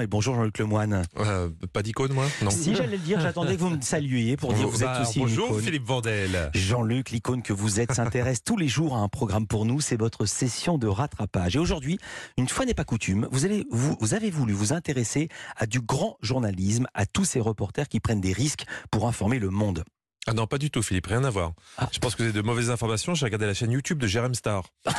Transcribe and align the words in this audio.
Et 0.00 0.06
bonjour 0.06 0.34
Jean-Luc 0.34 0.58
Lemoine. 0.58 1.02
Euh, 1.18 1.48
pas 1.72 1.82
d'icône, 1.82 2.12
moi 2.12 2.26
Non. 2.42 2.50
Si 2.50 2.74
j'allais 2.74 2.96
le 2.96 3.02
dire, 3.02 3.20
j'attendais 3.20 3.56
que 3.56 3.60
vous 3.60 3.70
me 3.70 3.80
saluiez 3.80 4.36
pour 4.36 4.52
dire 4.52 4.66
que 4.66 4.70
vous 4.70 4.82
êtes 4.82 4.88
Bah, 4.88 5.02
aussi 5.02 5.18
une 5.18 5.26
bonjour 5.26 5.46
icône. 5.48 5.62
Philippe 5.62 5.84
Vandel. 5.86 6.50
Jean-Luc, 6.54 7.10
l'icône 7.10 7.42
que 7.42 7.52
vous 7.52 7.80
êtes, 7.80 7.92
s'intéresse 7.92 8.42
tous 8.44 8.56
les 8.56 8.68
jours 8.68 8.96
à 8.96 9.00
un 9.00 9.08
programme 9.08 9.46
pour 9.46 9.64
nous. 9.64 9.80
C'est 9.80 9.98
votre 9.98 10.26
session 10.26 10.78
de 10.78 10.86
rattrapage. 10.86 11.56
Et 11.56 11.58
aujourd'hui, 11.58 11.98
une 12.36 12.48
fois 12.48 12.64
n'est 12.64 12.74
pas 12.74 12.84
coutume, 12.84 13.28
vous, 13.32 13.44
allez, 13.44 13.64
vous, 13.70 13.96
vous 14.00 14.14
avez 14.14 14.30
voulu 14.30 14.52
vous 14.52 14.72
intéresser 14.72 15.28
à 15.56 15.66
du 15.66 15.80
grand 15.80 16.16
journalisme, 16.22 16.86
à 16.94 17.06
tous 17.06 17.24
ces 17.24 17.40
reporters 17.40 17.88
qui 17.88 18.00
prennent 18.00 18.20
des 18.20 18.32
risques 18.32 18.64
pour 18.90 19.08
informer 19.08 19.38
le 19.38 19.50
monde. 19.50 19.84
Ah 20.28 20.34
non, 20.34 20.46
pas 20.46 20.58
du 20.58 20.70
tout, 20.70 20.82
Philippe, 20.82 21.06
rien 21.06 21.24
à 21.24 21.30
voir. 21.30 21.52
Ah. 21.78 21.88
Je 21.90 21.98
pense 21.98 22.14
que 22.14 22.22
vous 22.22 22.28
avez 22.28 22.38
de 22.38 22.42
mauvaises 22.44 22.70
informations. 22.70 23.14
J'ai 23.14 23.24
regardé 23.24 23.46
la 23.46 23.54
chaîne 23.54 23.70
YouTube 23.70 23.98
de 23.98 24.06
Jérém 24.06 24.34
Star. 24.34 24.64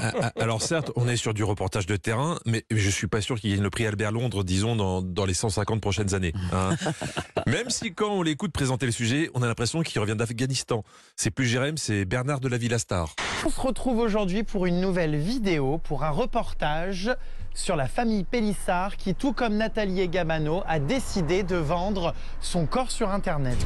Ah, 0.00 0.12
ah, 0.22 0.32
Alors 0.40 0.62
certes, 0.62 0.90
on 0.94 1.08
est 1.08 1.16
sur 1.16 1.32
du 1.34 1.42
reportage 1.42 1.86
de 1.86 1.96
terrain, 1.96 2.38
mais 2.46 2.64
je 2.70 2.90
suis 2.90 3.06
pas 3.06 3.20
sûr 3.20 3.40
qu'il 3.40 3.50
gagne 3.50 3.62
le 3.62 3.70
prix 3.70 3.86
Albert 3.86 4.12
Londres, 4.12 4.44
disons, 4.44 4.76
dans, 4.76 5.00
dans 5.02 5.24
les 5.24 5.34
150 5.34 5.80
prochaines 5.80 6.14
années. 6.14 6.32
hein. 6.52 6.76
Même 7.46 7.70
si 7.70 7.92
quand 7.94 8.10
on 8.10 8.22
l'écoute 8.22 8.52
présenter 8.52 8.86
le 8.86 8.92
sujet, 8.92 9.30
on 9.34 9.42
a 9.42 9.46
l'impression 9.46 9.82
qu'il 9.82 10.00
revient 10.00 10.14
d'Afghanistan. 10.16 10.84
C'est 11.16 11.30
plus 11.30 11.46
Jérém, 11.46 11.76
c'est 11.76 12.04
Bernard 12.04 12.40
de 12.40 12.48
la 12.48 12.58
Villa 12.58 12.78
Star. 12.78 13.14
On 13.46 13.50
se 13.50 13.60
retrouve 13.60 13.98
aujourd'hui 13.98 14.42
pour 14.44 14.66
une 14.66 14.80
nouvelle 14.80 15.16
vidéo, 15.16 15.78
pour 15.78 16.04
un 16.04 16.10
reportage 16.10 17.10
sur 17.54 17.74
la 17.74 17.88
famille 17.88 18.24
Pélissard 18.24 18.96
qui, 18.96 19.14
tout 19.14 19.32
comme 19.32 19.56
Nathalie 19.56 20.02
et 20.02 20.08
Gamano, 20.08 20.62
a 20.66 20.78
décidé 20.78 21.42
de 21.42 21.56
vendre 21.56 22.14
son 22.40 22.66
corps 22.66 22.90
sur 22.90 23.10
Internet. 23.10 23.56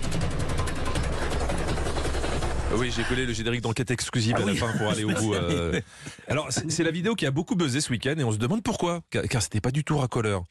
Oui, 2.77 2.91
j'ai 2.95 3.05
collé 3.05 3.27
le 3.27 3.33
générique 3.33 3.61
d'enquête 3.61 3.91
exclusive 3.91 4.35
Ah 4.39 4.43
à 4.43 4.47
la 4.47 4.55
fin 4.55 4.73
pour 4.79 4.89
aller 4.91 5.05
au 5.05 5.09
bout. 5.21 5.35
euh. 5.35 5.81
Alors, 6.27 6.49
c'est 6.51 6.83
la 6.83 6.91
vidéo 6.91 7.15
qui 7.15 7.27
a 7.27 7.31
beaucoup 7.31 7.55
buzzé 7.55 7.81
ce 7.81 7.91
week-end 7.91 8.15
et 8.19 8.25
on 8.25 8.33
se 8.33 8.39
demande 8.39 8.62
pourquoi, 8.62 9.01
car, 9.11 9.23
car 9.25 9.43
c'était 9.43 9.61
pas 9.61 9.71
du 9.71 9.85
tout 9.85 9.98
racoleur. 9.98 10.43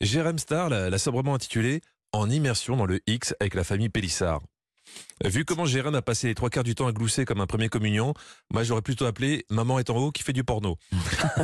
Jérém 0.00 0.38
Star 0.38 0.68
l'a 0.68 0.90
l'a 0.90 0.98
sobrement 0.98 1.34
intitulé 1.34 1.80
En 2.12 2.30
immersion 2.30 2.76
dans 2.76 2.86
le 2.86 3.00
X 3.06 3.34
avec 3.40 3.54
la 3.54 3.64
famille 3.64 3.88
Pélissard. 3.88 4.40
Vu 5.24 5.44
comment 5.44 5.64
Jérém 5.64 5.94
a 5.96 6.02
passé 6.02 6.28
les 6.28 6.34
trois 6.36 6.48
quarts 6.48 6.62
du 6.62 6.76
temps 6.76 6.86
à 6.86 6.92
glousser 6.92 7.24
comme 7.24 7.40
un 7.40 7.46
premier 7.46 7.68
communion, 7.68 8.14
moi 8.52 8.62
j'aurais 8.62 8.82
plutôt 8.82 9.04
appelé 9.04 9.44
Maman 9.50 9.80
est 9.80 9.90
en 9.90 9.96
haut 9.96 10.12
qui 10.12 10.22
fait 10.22 10.32
du 10.32 10.44
porno. 10.44 10.76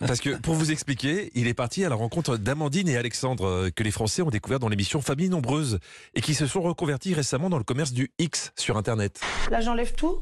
Parce 0.00 0.20
que 0.20 0.36
pour 0.36 0.54
vous 0.54 0.70
expliquer, 0.70 1.30
il 1.34 1.46
est 1.46 1.54
parti 1.54 1.84
à 1.84 1.88
la 1.88 1.94
rencontre 1.94 2.36
d'Amandine 2.36 2.88
et 2.88 2.96
Alexandre 2.96 3.46
euh, 3.46 3.70
que 3.74 3.82
les 3.82 3.90
Français 3.90 4.20
ont 4.22 4.28
découvert 4.30 4.58
dans 4.58 4.68
l'émission 4.68 5.00
Famille 5.00 5.28
Nombreuse 5.30 5.78
et 6.14 6.20
qui 6.20 6.34
se 6.34 6.46
sont 6.46 6.60
reconvertis 6.60 7.14
récemment 7.14 7.48
dans 7.48 7.58
le 7.58 7.64
commerce 7.64 7.92
du 7.92 8.10
X 8.18 8.52
sur 8.56 8.76
Internet. 8.76 9.20
Là, 9.50 9.60
j'enlève 9.60 9.94
tout. 9.94 10.18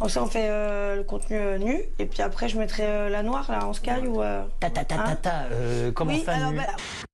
On 0.00 0.08
fait 0.26 0.48
euh, 0.50 0.96
le 0.96 1.04
contenu 1.04 1.36
euh, 1.36 1.58
nu. 1.58 1.80
Et 1.98 2.06
puis 2.06 2.22
après, 2.22 2.48
je 2.48 2.58
mettrai 2.58 2.82
euh, 2.86 3.08
la 3.08 3.22
noire, 3.22 3.50
là, 3.50 3.66
en 3.66 3.72
sky 3.72 3.90
ou. 4.06 4.20
euh, 4.20 4.42
Ta 4.60 4.70
ta 4.70 4.84
ta 4.84 4.96
ta 4.96 5.02
Hein 5.04 5.16
ta, 5.16 5.42
euh, 5.52 5.92
comment 5.92 6.12
oui, 6.12 6.22
ça 6.24 6.32
alors, 6.34 6.50
nu 6.52 6.56
bah, 6.58 6.66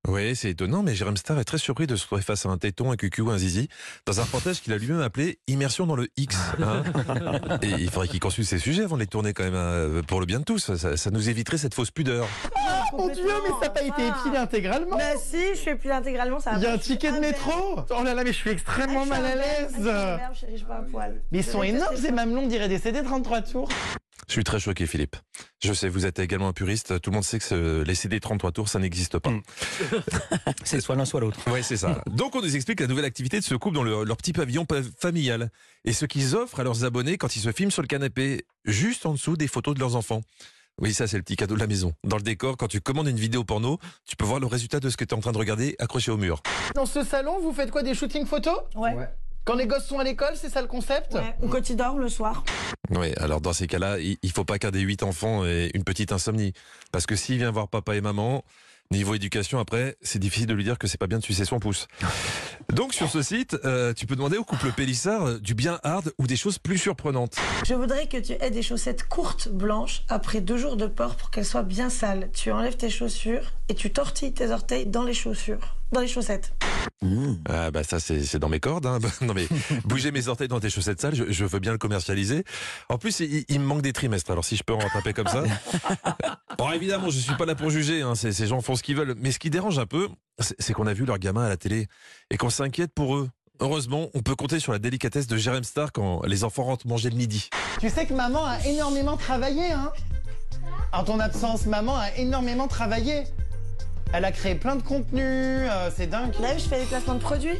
Oui, 0.08 0.34
c'est 0.34 0.48
étonnant, 0.48 0.82
mais 0.82 0.94
Jérém 0.94 1.18
Star 1.18 1.38
est 1.38 1.44
très 1.44 1.58
surpris 1.58 1.86
de 1.86 1.94
se 1.94 2.06
trouver 2.06 2.22
face 2.22 2.46
à 2.46 2.48
un 2.48 2.56
téton, 2.56 2.90
un 2.90 2.96
cucu 2.96 3.20
ou 3.20 3.30
un 3.30 3.36
zizi, 3.36 3.68
dans 4.06 4.20
un 4.20 4.22
reportage 4.24 4.62
qu'il 4.62 4.72
a 4.72 4.78
lui-même 4.78 5.02
appelé 5.02 5.38
Immersion 5.48 5.86
dans 5.86 5.96
le 5.96 6.08
X. 6.16 6.34
hein. 6.62 6.82
Et 7.60 7.68
il 7.72 7.90
faudrait 7.90 8.08
qu'il 8.08 8.18
consulte 8.18 8.48
ces 8.48 8.58
sujets 8.58 8.84
avant 8.84 8.96
de 8.96 9.02
les 9.02 9.06
tourner 9.06 9.34
quand 9.34 9.44
même, 9.44 9.54
hein, 9.54 10.00
pour 10.06 10.20
le 10.20 10.26
bien 10.26 10.38
de 10.40 10.44
tous. 10.44 10.74
Ça, 10.74 10.96
ça 10.96 11.10
nous 11.10 11.28
éviterait 11.28 11.58
cette 11.58 11.74
fausse 11.74 11.90
pudeur. 11.90 12.26
Mon 12.96 13.08
Dieu, 13.08 13.22
mais 13.22 13.50
ça 13.60 13.66
n'a 13.66 13.70
pas 13.70 13.82
été 13.82 14.06
épilé 14.06 14.38
intégralement 14.38 14.96
Bah 14.96 15.04
si, 15.22 15.54
je 15.54 15.60
fais 15.60 15.74
plus 15.74 15.90
intégralement. 15.90 16.40
Ça 16.40 16.52
va 16.52 16.56
Il 16.56 16.62
y 16.62 16.66
a 16.66 16.70
pas. 16.70 16.74
un 16.76 16.78
ticket 16.78 17.10
de 17.10 17.16
Ah, 17.16 17.20
métro 17.20 17.52
Oh 17.90 18.02
là 18.02 18.14
là, 18.14 18.24
mais 18.24 18.32
je 18.32 18.38
suis 18.38 18.50
extrêmement 18.50 19.02
Ah, 19.02 19.04
je 19.04 19.10
mal 19.10 19.24
à 19.26 19.34
suis. 19.34 19.44
Ah, 19.90 20.30
suis 20.32 20.46
l'aise 20.46 20.56
suis. 20.56 20.66
Mais 21.32 21.38
ils 21.40 21.44
sont 21.44 21.62
énormes 21.62 21.96
ces 21.96 22.12
mamelons, 22.12 22.44
on 22.44 22.46
dirait 22.48 22.68
des 22.68 22.78
CD 22.78 23.02
33 23.02 23.42
tours 23.42 23.68
Je 24.28 24.34
suis 24.34 24.44
très 24.44 24.60
choqué, 24.60 24.86
Philippe. 24.86 25.16
Je 25.62 25.72
sais, 25.72 25.88
vous 25.88 26.04
êtes 26.04 26.18
également 26.18 26.48
un 26.48 26.52
puriste. 26.52 27.00
Tout 27.00 27.10
le 27.10 27.14
monde 27.14 27.24
sait 27.24 27.38
que 27.38 27.82
les 27.86 27.94
CD 27.94 28.20
33 28.20 28.52
tours, 28.52 28.68
ça 28.68 28.78
n'existe 28.78 29.18
pas. 29.18 29.30
Mm. 29.30 29.42
C'est 30.64 30.80
soit 30.80 30.96
l'un 30.96 31.04
soit 31.06 31.20
l'autre. 31.20 31.38
Ouais, 31.50 31.62
c'est 31.62 31.78
ça. 31.78 32.02
Donc, 32.10 32.34
on 32.36 32.42
nous 32.42 32.54
explique 32.54 32.80
la 32.80 32.86
nouvelle 32.86 33.06
activité 33.06 33.38
de 33.40 33.44
ce 33.44 33.54
couple 33.54 33.76
dans 33.76 33.82
le- 33.82 34.04
leur 34.04 34.16
petit 34.18 34.32
pavillon 34.34 34.66
pa- 34.66 34.82
familial 35.00 35.50
et 35.84 35.92
ce 35.94 36.04
qu'ils 36.04 36.36
offrent 36.36 36.60
à 36.60 36.64
leurs 36.64 36.84
abonnés 36.84 37.16
quand 37.16 37.36
ils 37.36 37.40
se 37.40 37.52
filment 37.52 37.70
sur 37.70 37.80
le 37.82 37.88
canapé, 37.88 38.44
juste 38.66 39.06
en 39.06 39.12
dessous 39.14 39.36
des 39.36 39.48
photos 39.48 39.74
de 39.74 39.80
leurs 39.80 39.96
enfants. 39.96 40.20
Oui, 40.80 40.92
ça, 40.94 41.06
c'est 41.08 41.16
le 41.16 41.22
petit 41.22 41.36
cadeau 41.36 41.54
de 41.54 41.60
la 41.60 41.66
maison. 41.66 41.92
Dans 42.04 42.18
le 42.18 42.22
décor, 42.22 42.56
quand 42.56 42.68
tu 42.68 42.80
commandes 42.80 43.08
une 43.08 43.18
vidéo 43.18 43.44
porno, 43.44 43.78
tu 44.06 44.14
peux 44.14 44.24
voir 44.26 44.38
le 44.40 44.46
résultat 44.46 44.78
de 44.78 44.90
ce 44.90 44.96
que 44.96 45.04
tu 45.04 45.14
es 45.14 45.18
en 45.18 45.20
train 45.20 45.32
de 45.32 45.38
regarder 45.38 45.74
accroché 45.78 46.10
au 46.12 46.16
mur. 46.18 46.40
Dans 46.74 46.86
ce 46.86 47.02
salon, 47.02 47.40
vous 47.40 47.52
faites 47.52 47.70
quoi 47.70 47.82
Des 47.82 47.94
shootings 47.94 48.26
photos? 48.26 48.58
Ouais. 48.76 48.94
Quand 49.44 49.54
les 49.54 49.66
gosses 49.66 49.86
sont 49.86 49.98
à 49.98 50.04
l'école, 50.04 50.34
c'est 50.36 50.50
ça 50.50 50.60
le 50.60 50.68
concept? 50.68 51.14
Ouais. 51.14 51.34
Ou 51.42 51.48
quand 51.48 51.68
ils 51.70 51.76
dorment 51.76 52.00
le 52.00 52.08
soir. 52.10 52.44
Oui, 52.98 53.12
alors 53.16 53.40
dans 53.40 53.52
ces 53.52 53.66
cas-là, 53.66 53.98
il 53.98 54.16
il 54.22 54.32
faut 54.32 54.44
pas 54.44 54.58
qu'un 54.58 54.70
des 54.70 54.80
huit 54.80 55.02
enfants 55.02 55.44
ait 55.44 55.70
une 55.74 55.84
petite 55.84 56.12
insomnie. 56.12 56.52
Parce 56.92 57.06
que 57.06 57.16
s'il 57.16 57.38
vient 57.38 57.50
voir 57.50 57.68
papa 57.68 57.96
et 57.96 58.00
maman, 58.00 58.44
niveau 58.90 59.14
éducation, 59.14 59.58
après, 59.58 59.96
c'est 60.02 60.18
difficile 60.18 60.46
de 60.46 60.54
lui 60.54 60.64
dire 60.64 60.78
que 60.78 60.86
c'est 60.86 60.98
pas 60.98 61.06
bien 61.06 61.18
de 61.18 61.24
sucer 61.24 61.44
son 61.44 61.58
pouce. 61.60 61.86
Donc 62.72 62.92
sur 62.92 63.08
ce 63.08 63.22
site, 63.22 63.56
euh, 63.64 63.94
tu 63.94 64.06
peux 64.06 64.16
demander 64.16 64.36
au 64.36 64.44
couple 64.44 64.72
Pélissard 64.72 65.26
euh, 65.26 65.38
du 65.38 65.54
bien 65.54 65.80
hard 65.82 66.12
ou 66.18 66.26
des 66.26 66.36
choses 66.36 66.58
plus 66.58 66.78
surprenantes. 66.78 67.36
Je 67.66 67.74
voudrais 67.74 68.06
que 68.06 68.18
tu 68.18 68.32
aies 68.32 68.50
des 68.50 68.62
chaussettes 68.62 69.08
courtes 69.08 69.48
blanches 69.48 70.02
après 70.08 70.40
deux 70.40 70.58
jours 70.58 70.76
de 70.76 70.86
port 70.86 71.16
pour 71.16 71.30
qu'elles 71.30 71.46
soient 71.46 71.62
bien 71.62 71.88
sales. 71.88 72.30
Tu 72.34 72.50
enlèves 72.52 72.76
tes 72.76 72.90
chaussures 72.90 73.52
et 73.68 73.74
tu 73.74 73.90
tortilles 73.90 74.34
tes 74.34 74.50
orteils 74.50 74.86
dans 74.86 75.04
les 75.04 75.14
chaussures, 75.14 75.76
dans 75.92 76.00
les 76.00 76.08
chaussettes. 76.08 76.54
Ah 77.48 77.70
bah 77.70 77.84
ça 77.84 78.00
c'est 78.00 78.24
c'est 78.24 78.38
dans 78.38 78.48
mes 78.48 78.60
cordes. 78.60 78.86
Hein. 78.86 78.98
non 79.20 79.34
mais 79.34 79.46
bouger 79.84 80.10
mes 80.10 80.28
orteils 80.28 80.48
dans 80.48 80.60
tes 80.60 80.70
chaussettes 80.70 81.00
sales, 81.00 81.14
je, 81.14 81.30
je 81.30 81.44
veux 81.44 81.58
bien 81.58 81.72
le 81.72 81.78
commercialiser. 81.78 82.44
En 82.88 82.98
plus 82.98 83.20
il, 83.20 83.44
il 83.48 83.60
me 83.60 83.64
manque 83.66 83.82
des 83.82 83.92
trimestres, 83.92 84.30
alors 84.30 84.44
si 84.44 84.56
je 84.56 84.62
peux 84.64 84.74
en 84.74 84.78
rattraper 84.78 85.12
comme 85.12 85.28
ça. 85.28 85.44
Bon 86.58 86.72
évidemment 86.72 87.08
je 87.08 87.18
suis 87.18 87.34
pas 87.36 87.46
là 87.46 87.54
pour 87.54 87.70
juger, 87.70 88.02
hein. 88.02 88.14
ces, 88.16 88.32
ces 88.32 88.48
gens 88.48 88.60
font 88.60 88.74
ce 88.74 88.82
qu'ils 88.82 88.96
veulent. 88.96 89.14
Mais 89.18 89.30
ce 89.30 89.38
qui 89.38 89.48
dérange 89.50 89.78
un 89.78 89.86
peu, 89.86 90.08
c'est 90.40 90.56
c'est 90.58 90.72
qu'on 90.72 90.86
a 90.86 90.92
vu 90.92 91.04
leurs 91.04 91.18
gamins 91.18 91.44
à 91.44 91.48
la 91.48 91.56
télé 91.56 91.86
et 92.30 92.36
qu'on 92.36 92.50
s'inquiète 92.50 92.92
pour 92.92 93.16
eux. 93.16 93.28
Heureusement, 93.60 94.08
on 94.14 94.22
peut 94.22 94.36
compter 94.36 94.60
sur 94.60 94.72
la 94.72 94.78
délicatesse 94.78 95.26
de 95.26 95.36
Jérém 95.36 95.64
Star 95.64 95.90
quand 95.92 96.24
les 96.26 96.44
enfants 96.44 96.64
rentrent 96.64 96.86
manger 96.86 97.10
le 97.10 97.16
midi. 97.16 97.48
Tu 97.80 97.90
sais 97.90 98.06
que 98.06 98.14
maman 98.14 98.44
a 98.44 98.64
énormément 98.64 99.16
travaillé, 99.16 99.72
hein? 99.72 99.92
En 100.92 101.04
ton 101.04 101.18
absence, 101.20 101.66
maman 101.66 101.96
a 101.96 102.14
énormément 102.16 102.68
travaillé. 102.68 103.24
Elle 104.14 104.24
a 104.24 104.32
créé 104.32 104.54
plein 104.54 104.74
de 104.74 104.82
contenus, 104.82 105.22
euh, 105.22 105.90
c'est 105.94 106.06
dingue. 106.06 106.32
Là, 106.40 106.56
je 106.56 106.64
fais 106.66 106.80
des 106.80 106.86
placements 106.86 107.14
de 107.14 107.20
produits. 107.20 107.58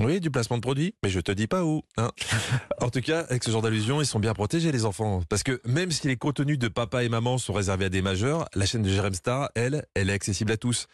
Oui, 0.00 0.20
du 0.20 0.30
placement 0.30 0.56
de 0.56 0.62
produits, 0.62 0.94
mais 1.02 1.10
je 1.10 1.18
te 1.18 1.32
dis 1.32 1.48
pas 1.48 1.64
où. 1.64 1.82
hein. 1.96 2.10
En 2.80 2.88
tout 2.88 3.00
cas, 3.00 3.22
avec 3.28 3.42
ce 3.42 3.50
genre 3.50 3.62
d'allusion, 3.62 4.00
ils 4.00 4.06
sont 4.06 4.20
bien 4.20 4.32
protégés 4.32 4.70
les 4.70 4.84
enfants. 4.84 5.22
Parce 5.28 5.42
que 5.42 5.60
même 5.66 5.90
si 5.90 6.06
les 6.06 6.16
contenus 6.16 6.58
de 6.58 6.68
papa 6.68 7.02
et 7.02 7.08
maman 7.08 7.36
sont 7.36 7.52
réservés 7.52 7.86
à 7.86 7.88
des 7.88 8.00
majeurs, 8.00 8.46
la 8.54 8.64
chaîne 8.64 8.82
de 8.82 8.88
Jérém 8.88 9.12
Star, 9.12 9.50
elle, 9.56 9.84
elle 9.94 10.08
est 10.08 10.12
accessible 10.12 10.52
à 10.52 10.56
tous. 10.56 10.86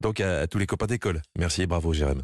Donc 0.00 0.20
à, 0.20 0.40
à 0.40 0.46
tous 0.46 0.58
les 0.58 0.66
copains 0.66 0.86
d'école. 0.86 1.20
Merci 1.38 1.62
et 1.62 1.66
bravo 1.66 1.92
Jérém. 1.92 2.22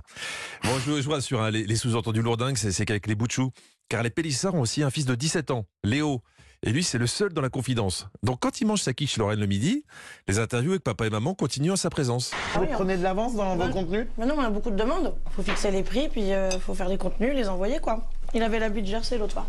Bon, 0.64 0.70
je, 0.87 0.97
je 0.97 1.03
vous 1.03 1.10
rassure, 1.12 1.43
hein, 1.43 1.50
les, 1.50 1.64
les 1.64 1.76
sous-entendus 1.76 2.22
lourdingues, 2.22 2.56
c'est 2.56 2.72
c'est 2.72 2.87
qu'avec 2.87 3.06
les 3.06 3.14
bouts 3.14 3.26
de 3.26 3.32
chou. 3.32 3.50
Car 3.91 4.03
les 4.03 4.10
Pélissards 4.10 4.54
ont 4.54 4.60
aussi 4.62 4.82
un 4.82 4.91
fils 4.91 5.04
de 5.04 5.14
17 5.14 5.50
ans, 5.50 5.66
Léo. 5.84 6.22
Et 6.65 6.71
lui, 6.71 6.84
c'est 6.84 6.99
le 6.99 7.09
seul 7.09 7.33
dans 7.33 7.41
la 7.41 7.49
confidence. 7.49 8.06
Donc 8.23 8.39
quand 8.41 8.61
il 8.61 8.67
mange 8.69 8.81
sa 8.83 8.93
quiche 8.93 9.17
Lorraine 9.17 9.41
le 9.41 9.47
midi, 9.47 9.84
les 10.28 10.39
interviews 10.39 10.71
avec 10.71 10.84
papa 10.84 11.06
et 11.06 11.11
maman 11.11 11.34
continuent 11.34 11.73
en 11.73 11.77
sa 11.77 11.91
présence. 11.91 12.31
Ah 12.55 12.59
Vous 12.59 12.65
oui, 12.67 12.69
prenez 12.73 12.97
de 12.97 13.03
l'avance 13.03 13.34
dans 13.34 13.56
vos 13.56 13.69
contenus? 13.73 14.06
Maintenant, 14.17 14.37
on 14.39 14.43
a 14.43 14.50
beaucoup 14.50 14.71
de 14.71 14.77
demandes. 14.77 15.12
faut 15.34 15.43
fixer 15.43 15.73
les 15.73 15.83
prix, 15.83 16.09
puis 16.09 16.28
il 16.28 16.49
faut 16.61 16.75
faire 16.75 16.89
des 16.89 16.99
contenus, 16.99 17.34
les 17.34 17.49
envoyer, 17.49 17.81
quoi. 17.81 18.09
Il 18.33 18.43
avait 18.45 18.61
l'habit 18.61 18.81
de 18.83 18.87
Jersey 18.87 19.19
l'autre 19.19 19.34
fois. 19.34 19.47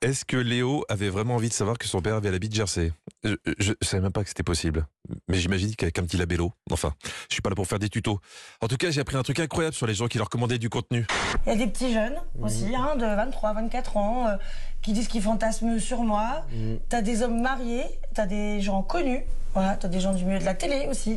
Est-ce 0.00 0.24
que 0.24 0.36
Léo 0.36 0.84
avait 0.88 1.08
vraiment 1.10 1.34
envie 1.34 1.48
de 1.48 1.52
savoir 1.54 1.76
que 1.78 1.86
son 1.86 2.00
père 2.00 2.14
avait 2.14 2.30
l'habit 2.30 2.48
de 2.48 2.54
Jersey? 2.54 2.92
Je, 3.24 3.36
je 3.58 3.72
savais 3.82 4.02
même 4.02 4.12
pas 4.12 4.22
que 4.22 4.28
c'était 4.28 4.42
possible. 4.42 4.86
Mais 5.28 5.38
j'imagine 5.38 5.74
qu'avec 5.74 5.98
un 5.98 6.02
petit 6.02 6.16
labello. 6.16 6.52
Enfin, 6.70 6.94
je 7.28 7.34
suis 7.34 7.42
pas 7.42 7.50
là 7.50 7.56
pour 7.56 7.66
faire 7.66 7.78
des 7.78 7.88
tutos. 7.88 8.20
En 8.60 8.68
tout 8.68 8.76
cas, 8.76 8.90
j'ai 8.90 9.00
appris 9.00 9.16
un 9.16 9.22
truc 9.22 9.40
incroyable 9.40 9.74
sur 9.74 9.86
les 9.86 9.94
gens 9.94 10.06
qui 10.08 10.18
leur 10.18 10.28
commandaient 10.28 10.58
du 10.58 10.68
contenu. 10.68 11.06
Il 11.46 11.50
y 11.50 11.52
a 11.52 11.56
des 11.56 11.66
petits 11.66 11.92
jeunes 11.92 12.16
aussi, 12.40 12.74
hein, 12.74 12.96
de 12.96 13.04
23, 13.04 13.54
24 13.54 13.96
ans, 13.96 14.28
euh, 14.28 14.36
qui 14.82 14.92
disent 14.92 15.08
qu'ils 15.08 15.22
fantasment 15.22 15.78
sur 15.78 16.02
moi. 16.02 16.46
T'as 16.88 17.02
des 17.02 17.22
hommes 17.22 17.40
mariés, 17.40 17.84
t'as 18.14 18.26
des 18.26 18.60
gens 18.60 18.82
connus, 18.82 19.22
voilà, 19.54 19.76
t'as 19.76 19.88
des 19.88 20.00
gens 20.00 20.14
du 20.14 20.24
milieu 20.24 20.38
de 20.38 20.44
la 20.44 20.54
télé 20.54 20.86
aussi. 20.88 21.16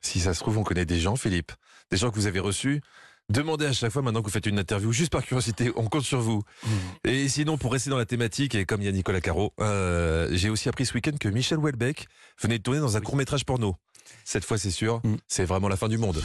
Si 0.00 0.20
ça 0.20 0.34
se 0.34 0.40
trouve, 0.40 0.58
on 0.58 0.64
connaît 0.64 0.84
des 0.86 1.00
gens, 1.00 1.16
Philippe. 1.16 1.52
Des 1.90 1.96
gens 1.96 2.10
que 2.10 2.16
vous 2.16 2.26
avez 2.26 2.40
reçus. 2.40 2.82
Demandez 3.30 3.66
à 3.66 3.72
chaque 3.74 3.92
fois 3.92 4.00
maintenant 4.00 4.20
que 4.20 4.26
vous 4.26 4.32
faites 4.32 4.46
une 4.46 4.58
interview, 4.58 4.90
juste 4.90 5.12
par 5.12 5.22
curiosité, 5.22 5.70
on 5.76 5.84
compte 5.84 6.02
sur 6.02 6.18
vous. 6.18 6.40
Et 7.04 7.28
sinon, 7.28 7.58
pour 7.58 7.72
rester 7.72 7.90
dans 7.90 7.98
la 7.98 8.06
thématique, 8.06 8.54
et 8.54 8.64
comme 8.64 8.80
il 8.80 8.86
y 8.86 8.88
a 8.88 8.92
Nicolas 8.92 9.20
Caro, 9.20 9.52
euh, 9.60 10.30
j'ai 10.32 10.48
aussi 10.48 10.70
appris 10.70 10.86
ce 10.86 10.94
week-end 10.94 11.12
que 11.20 11.28
Michel 11.28 11.58
Houellebecq 11.58 12.06
venait 12.40 12.56
de 12.56 12.62
tourner 12.62 12.80
dans 12.80 12.96
un 12.96 13.02
court-métrage 13.02 13.44
porno. 13.44 13.76
Cette 14.24 14.44
fois, 14.44 14.58
c'est 14.58 14.70
sûr, 14.70 15.00
Mm. 15.04 15.16
c'est 15.26 15.44
vraiment 15.44 15.68
la 15.68 15.76
fin 15.76 15.88
du 15.88 15.98
monde. 15.98 16.22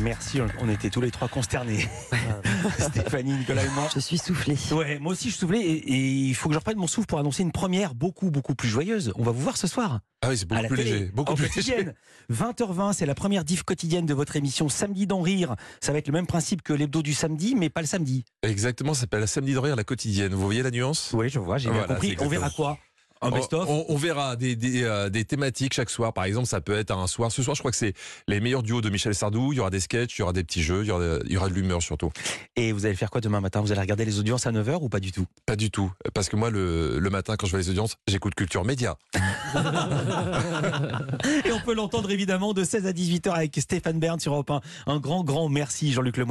Merci, 0.00 0.40
on 0.60 0.68
était 0.68 0.90
tous 0.90 1.00
les 1.00 1.10
trois 1.10 1.28
consternés. 1.28 1.88
Stéphanie, 2.78 3.32
Nicolas 3.32 3.64
et 3.64 3.68
moi. 3.70 3.88
Je 3.94 4.00
suis 4.00 4.18
soufflé. 4.18 4.56
Ouais, 4.72 4.98
moi 4.98 5.12
aussi 5.12 5.24
je 5.24 5.30
suis 5.34 5.40
soufflé 5.40 5.58
et, 5.60 5.92
et 5.92 5.96
il 6.28 6.34
faut 6.34 6.48
que 6.48 6.54
je 6.54 6.58
reprenne 6.58 6.78
mon 6.78 6.86
souffle 6.86 7.06
pour 7.06 7.18
annoncer 7.18 7.42
une 7.42 7.52
première 7.52 7.94
beaucoup 7.94 8.30
beaucoup 8.30 8.54
plus 8.54 8.68
joyeuse. 8.68 9.12
On 9.16 9.22
va 9.22 9.32
vous 9.32 9.40
voir 9.42 9.56
ce 9.56 9.66
soir. 9.66 10.00
Ah 10.22 10.30
oui, 10.30 10.38
c'est 10.38 10.46
beaucoup 10.48 10.66
plus 10.66 10.76
télé, 10.76 10.92
léger. 10.92 11.04
Beaucoup 11.14 11.34
plus 11.34 11.44
léger. 11.44 11.54
quotidienne. 11.74 11.94
20h20, 12.32 12.92
c'est 12.92 13.06
la 13.06 13.14
première 13.14 13.44
diff 13.44 13.62
quotidienne 13.62 14.04
de 14.06 14.14
votre 14.14 14.34
émission 14.36 14.68
Samedi 14.68 15.06
d'en 15.06 15.22
rire. 15.22 15.54
Ça 15.80 15.92
va 15.92 15.98
être 15.98 16.08
le 16.08 16.12
même 16.12 16.26
principe 16.26 16.62
que 16.62 16.72
l'hebdo 16.72 17.02
du 17.02 17.14
samedi, 17.14 17.54
mais 17.54 17.70
pas 17.70 17.80
le 17.82 17.86
samedi. 17.86 18.24
Exactement, 18.42 18.94
ça 18.94 19.02
s'appelle 19.02 19.20
la 19.20 19.26
samedi 19.28 19.52
de 19.52 19.58
rire, 19.58 19.76
la 19.76 19.84
quotidienne. 19.84 20.34
Vous 20.34 20.42
voyez 20.42 20.62
la 20.62 20.70
nuance? 20.70 21.10
Oui, 21.14 21.28
je 21.28 21.38
vois, 21.38 21.58
j'ai 21.58 21.70
bien 21.70 21.84
compris. 21.84 22.16
On 22.20 22.28
verra 22.28 22.50
quoi? 22.50 22.78
Un 23.20 23.30
best-of 23.30 23.68
on, 23.68 23.84
on 23.88 23.96
verra 23.96 24.36
des, 24.36 24.54
des, 24.56 24.84
euh, 24.84 25.08
des 25.08 25.24
thématiques 25.24 25.74
chaque 25.74 25.90
soir. 25.90 26.12
Par 26.12 26.24
exemple, 26.24 26.46
ça 26.46 26.60
peut 26.60 26.76
être 26.76 26.90
un 26.90 27.06
soir. 27.06 27.32
Ce 27.32 27.42
soir, 27.42 27.54
je 27.54 27.60
crois 27.60 27.70
que 27.70 27.76
c'est 27.76 27.94
les 28.26 28.40
meilleurs 28.40 28.62
duos 28.62 28.80
de 28.80 28.90
Michel 28.90 29.14
Sardou. 29.14 29.52
Il 29.52 29.56
y 29.56 29.60
aura 29.60 29.70
des 29.70 29.80
sketchs, 29.80 30.16
il 30.18 30.20
y 30.20 30.22
aura 30.22 30.32
des 30.32 30.44
petits 30.44 30.62
jeux, 30.62 30.82
il 30.82 30.88
y 30.88 30.90
aura, 30.90 31.18
il 31.24 31.32
y 31.32 31.36
aura 31.36 31.48
de 31.48 31.54
l'humeur 31.54 31.82
surtout. 31.82 32.10
Et 32.56 32.72
vous 32.72 32.86
allez 32.86 32.94
faire 32.94 33.10
quoi 33.10 33.20
demain 33.20 33.40
matin? 33.40 33.60
Vous 33.60 33.72
allez 33.72 33.80
regarder 33.80 34.04
les 34.04 34.18
audiences 34.18 34.46
à 34.46 34.52
9h 34.52 34.78
ou 34.82 34.88
pas 34.88 35.00
du 35.00 35.10
tout? 35.12 35.26
Pas 35.46 35.56
du 35.56 35.70
tout. 35.70 35.90
Parce 36.14 36.28
que 36.28 36.36
moi, 36.36 36.50
le, 36.50 36.98
le 36.98 37.10
matin, 37.10 37.36
quand 37.36 37.46
je 37.46 37.52
vois 37.52 37.60
les 37.60 37.70
audiences, 37.70 37.96
j'écoute 38.06 38.34
Culture 38.34 38.64
Média. 38.64 38.96
Et 41.44 41.52
on 41.52 41.60
peut 41.60 41.74
l'entendre 41.74 42.10
évidemment 42.10 42.52
de 42.52 42.64
16 42.64 42.86
à 42.86 42.92
18h 42.92 43.30
avec 43.30 43.56
Stéphane 43.58 43.98
Bern 43.98 44.20
sur 44.20 44.32
Europe 44.34 44.50
1. 44.50 44.60
Un 44.86 44.98
grand, 44.98 45.24
grand 45.24 45.48
merci 45.48 45.92
Jean-Luc 45.92 46.16
Lemoyne. 46.16 46.26